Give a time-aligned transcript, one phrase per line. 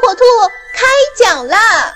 [0.00, 0.22] 火兔
[0.74, 1.94] 开讲啦！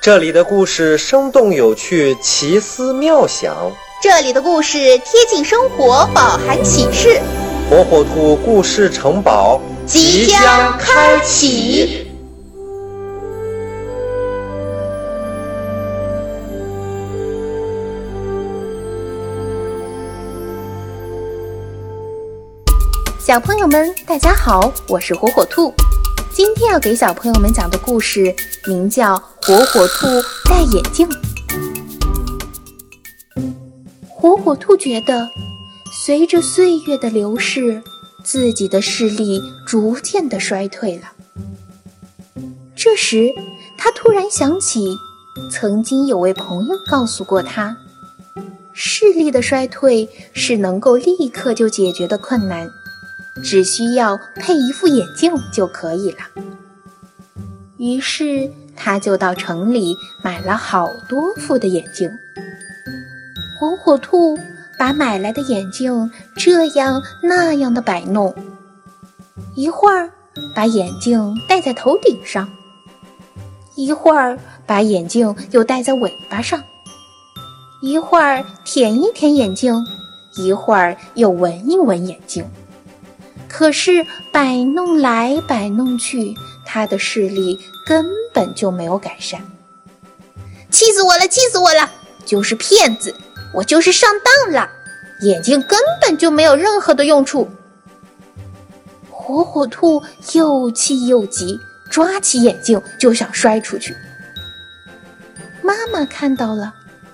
[0.00, 3.52] 这里的故事生动有趣，奇思妙想；
[4.00, 7.20] 这里的故事贴近生活，饱含启示。
[7.68, 12.08] 火火兔故事城堡即将开启。
[23.18, 25.72] 小朋友们，大家好，我是火火兔。
[26.34, 28.34] 今天要给小朋友们讲的故事
[28.66, 30.06] 名叫《火火兔
[30.48, 31.06] 戴眼镜》。
[34.08, 35.28] 火火兔觉得，
[35.92, 37.82] 随着岁月的流逝，
[38.24, 41.12] 自己的视力逐渐的衰退了。
[42.74, 43.34] 这时，
[43.76, 44.96] 他突然想起，
[45.50, 47.76] 曾经有位朋友告诉过他，
[48.72, 52.70] 视力的衰退是能够立刻就解决的困难。
[53.42, 56.18] 只需要配一副眼镜就可以了。
[57.78, 62.10] 于是他就到城里买了好多副的眼镜。
[63.58, 64.38] 火火兔
[64.78, 68.34] 把买来的眼镜这样那样的摆弄，
[69.54, 70.10] 一会儿
[70.54, 72.48] 把眼镜戴在头顶上，
[73.76, 76.60] 一会儿把眼镜又戴在尾巴上，
[77.82, 79.74] 一会儿舔一舔眼镜，
[80.36, 82.44] 一会儿又闻一闻眼镜。
[83.52, 89.42] 可是摆弄来摆弄去，他的视力根本就没有改善。
[90.70, 91.28] 气死我了！
[91.28, 91.88] 气死我了！
[92.24, 93.14] 就是骗子！
[93.52, 94.70] 我就是上当了！
[95.20, 97.46] 眼睛根本就没有任何的用处。
[99.10, 103.94] 火火兔又气又急，抓起眼镜就想摔出去。
[105.60, 106.72] 妈妈看到了，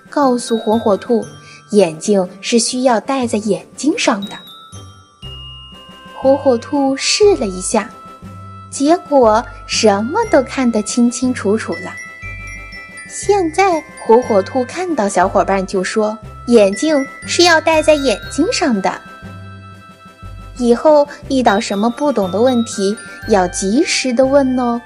[0.08, 1.26] 告诉火火兔，
[1.72, 4.38] 眼镜是需要戴在眼睛上的。
[6.20, 7.88] 火火兔试了一下，
[8.70, 11.92] 结果什么都看得清清楚楚了。
[13.08, 16.18] 现在火火兔看到小伙伴就说
[16.48, 19.00] ：“眼镜是要戴在眼睛上的。
[20.56, 22.96] 以后遇到什么不懂的问题，
[23.28, 24.80] 要及时的问哦。”